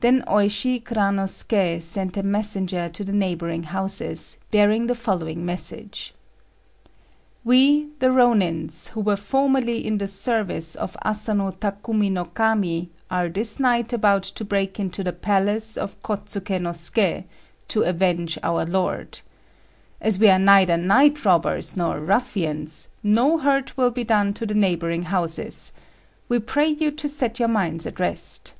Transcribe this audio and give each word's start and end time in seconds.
Then 0.00 0.24
Oishi 0.28 0.78
Kuranosuké 0.78 1.80
sent 1.80 2.18
a 2.18 2.22
messenger 2.22 2.90
to 2.90 3.02
the 3.02 3.14
neighbouring 3.14 3.62
houses, 3.62 4.36
bearing 4.50 4.88
the 4.88 4.94
following 4.94 5.42
message: 5.46 6.12
"We, 7.44 7.88
the 7.98 8.08
Rônins 8.08 8.90
who 8.90 9.00
were 9.00 9.16
formerly 9.16 9.86
in 9.86 9.96
the 9.96 10.06
service 10.06 10.74
of 10.74 10.98
Asano 11.02 11.50
Takumi 11.50 12.12
no 12.12 12.26
Kami, 12.26 12.90
are 13.10 13.30
this 13.30 13.58
night 13.58 13.94
about 13.94 14.24
to 14.24 14.44
break 14.44 14.78
into 14.78 15.02
the 15.02 15.14
palace 15.14 15.78
of 15.78 15.98
Kôtsuké 16.02 16.60
no 16.60 16.72
Suké, 16.72 17.24
to 17.68 17.84
avenge 17.84 18.38
our 18.42 18.66
lord. 18.66 19.20
As 19.98 20.18
we 20.18 20.28
are 20.28 20.38
neither 20.38 20.76
night 20.76 21.24
robbers 21.24 21.74
nor 21.74 22.00
ruffians, 22.00 22.88
no 23.02 23.38
hurt 23.38 23.78
will 23.78 23.90
be 23.90 24.04
done 24.04 24.34
to 24.34 24.44
the 24.44 24.52
neighbouring 24.52 25.04
houses. 25.04 25.72
We 26.28 26.38
pray 26.38 26.68
you 26.68 26.90
to 26.90 27.08
set 27.08 27.38
your 27.38 27.48
minds 27.48 27.86
at 27.86 27.98
rest." 27.98 28.52